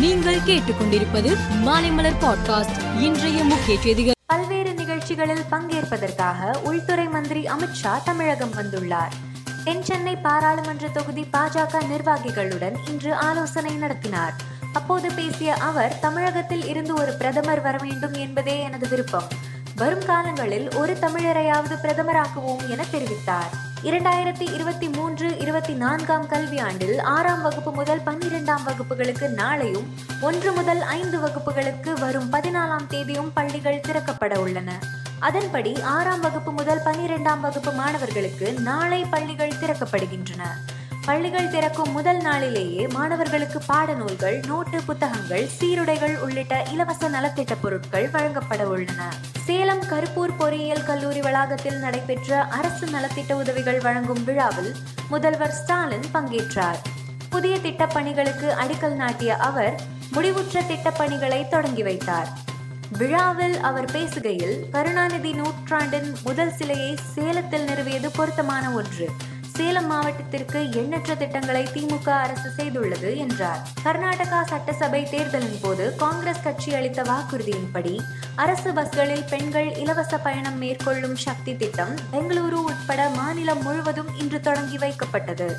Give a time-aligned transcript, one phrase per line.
[0.00, 3.00] நீங்கள் கேட்டுக்கொண்டிருப்பது மாலைமலர் பாட்காஸ்ட்.
[3.00, 4.12] இன்றைய முக்கிய செய்திகள்.
[4.26, 9.12] பல்வேறு நிகழ்ச்சிகளில் பங்கேற்பதற்காக உள்துறை மந்திரி அமித்ஷா தமிழகம் வந்துள்ளார்.
[9.64, 14.34] தென் சென்னை பாராளுமன்ற தொகுதி பாஜக நிர்வாகிகளுடன் இன்று ஆலோசனை நடத்தினார்.
[14.72, 19.28] அப்போது பேசிய அவர் தமிழகத்தில் இருந்து ஒரு பிரதமர் வர வேண்டும் என்பதே எனது விருப்பம்.
[19.76, 23.50] வரும் காலங்களில் ஒரு தமிழரையாவது பிரதமராக்குவோம் என தெரிவித்தார்.
[23.82, 29.86] இரண்டாயிரத்தி இருபத்தி மூன்று இருபத்தி நான்காம் கல்வியாண்டில் ஆறாம் வகுப்பு முதல் பன்னிரெண்டாம் வகுப்புகளுக்கு நாளையும்
[30.20, 34.78] ஒன்று முதல் ஐந்து வகுப்புகளுக்கு வரும் பதினாலாம் தேதியும் பள்ளிகள் திறக்கப்பட உள்ளன.
[35.18, 40.42] அதன்படி ஆறாம் வகுப்பு முதல் பன்னிரெண்டாம் வகுப்பு மாணவர்களுக்கு நாளை பள்ளிகள் திறக்கப்படுகின்றன.
[41.06, 49.12] பள்ளிகள் திறக்கும் முதல் நாளிலேயே மாணவர்களுக்கு பாடநூல்கள் நோட்டு புத்தகங்கள் சீருடைகள் உள்ளிட்ட இலவச நலத்திட்ட பொருட்கள் வழங்கப்பட உள்ளன.
[49.44, 54.74] சேலம் கருப்பூர் பொறியியல் கல்லூரி வளாகத்தில் நடைபெற்ற அரசு நலத்திட்ட உதவிகள் வழங்கும் விழாவில்
[55.08, 56.80] முதல்வர் ஸ்டாலின் பங்கேற்றார்.
[57.30, 59.80] புதிய திட்டப்பணிகளுக்கு அடிக்கல் நாட்டிய அவர்
[60.12, 62.28] முடிவுற்ற திட்டப்பணிகளை தொடங்கி வைத்தார்.
[62.98, 69.08] விழாவில் அவர் பேசுகையில் கருணாநிதி நூற்றாண்டின் முதல் சிலையை சேலத்தில் நிறுவியது பொருத்தமான ஒன்று.
[69.56, 73.60] சேலம் மாவட்டத்திற்கு எண்ணற்ற திட்டங்களை திமுக அரசு செய்துள்ளது என்றார்.
[73.84, 78.00] கர்நாடகா சட்டசபை தேர்தலின் போது காங்கிரஸ் கட்சி அளித்த வாக்குறுதியின்படி
[78.34, 85.52] அரசு பஸ்களில் பெண்கள் இலவச பயணம் மேற்கொள்ளும் சக்தி திட்டம் பெங்களூரு உட்பட மாநிலம் முழுவதும் இன்று தொடங்கி வைக்கப்பட்டது.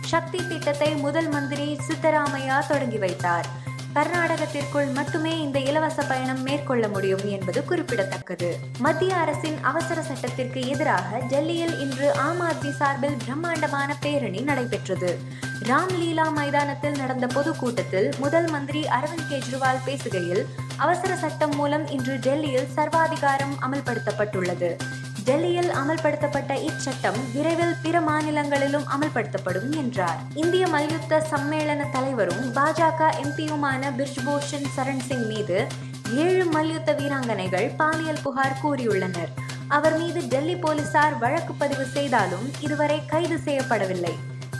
[0.00, 3.61] சக்தி திட்டத்தை முதல் மந்திரி சித்தராமையா தொடங்கி வைத்தார்.
[3.94, 8.58] கர்நாடகத்திற்குள் மட்டுமே இந்த இலவச பயணம் மேற்கொள்ள முடியும் என்பது குறிப்பிடத்தக்கது.
[8.78, 15.18] மத்திய அரசின் அவசர சட்டத்திற்கு எதிராக டெல்லியில் இன்று ஆம் ஆத்மி சார்பில் பிரம்மாண்டமான பேரணி நடைபெற்றது.
[15.62, 20.44] ராம்லீலா மைதானத்தில் நடந்த பொதுக்கூட்டத்தில் முதல் மந்திரி அரவிந்த் கெஜ்ரிவால் பேசுகையில்
[20.76, 24.76] அவசர சட்டம் மூலம் இன்று டெல்லியில் சர்வாதிகாரம் அமல்படுத்தப்பட்டுள்ளது.
[25.24, 30.16] டெல்லியில் அமல்படுத்தப்பட்ட இச்சட்டம் விரைவில் பிற மாநிலங்களிலும் அமல்படுத்தப்படும் என்றார்.
[30.34, 35.66] இந்திய மல்யுத்த சம்மேளன தலைவரும் பாஜக எம்பியுமான பிர்ஜ்பூஷன் சரண் சிங் மீது
[36.14, 39.28] ஏழு மல்யுத்த வீராங்கனைகள் பாலியல் புகார் கூறியுள்ளனர்.
[39.68, 44.12] அவர் மீது டெல்லி போலீசார் வழக்கு பதிவு செய்தாலும் இதுவரை கைது செய்யப்படவில்லை.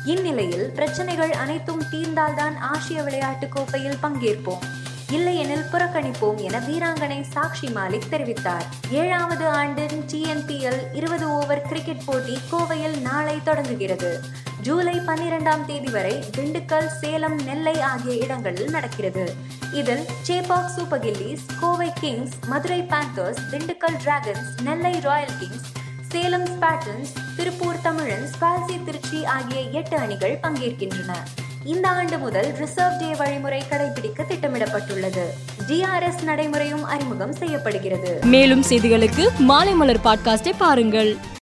[0.04, 4.58] இந்நிலையில் பிரச்சனைகள் அனைத்தும் தீர்ந்தால்தான் ஆசிய விளையாட்டுக் கோப்பையில் பங்கேற்போம்.
[5.16, 8.66] இல்லையெனில் புறக்கணிப்போம் என வீராங்கனை சாக்ஷி மாலிக் தெரிவித்தார்.
[8.90, 14.20] ஏழாவது ஆண்டின் டிஎன்பிஎல் இருபது ஓவர் கிரிக்கெட் போட்டி கோவையில் நாளை தொடங்குகிறது.
[14.60, 19.34] ஜூலை பன்னிரெண்டாம் தேதி வரை திண்டுக்கல் சேலம் நெல்லை ஆகிய இடங்களில் நடக்கிறது.
[19.72, 25.68] இதில் Chepauk super gillies Kovai kings Madurai panthers Dindigul dragons Nellai royal kings
[26.08, 31.12] Salem spartans Tiruppur Tamizhans ballsy Trichy ஆகிய எட்டு அணிகள் பங்கேற்கின்றன.
[31.64, 35.24] இந்த ஆண்டு முதல் ரிசர்வ் டே வழிமுறை கடைபிடிக்க திட்டமிடப்பட்டுள்ளது.
[35.68, 38.18] டிஆர்எஸ் நடைமுறையும் அறிமுகம் செய்யப்படுகிறது.
[38.22, 41.16] மேலும் செய்திகளுக்கு மாலை மலர் பாட்காஸ்டை பாருங்கள்.